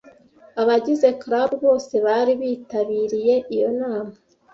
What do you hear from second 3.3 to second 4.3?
iyo nama.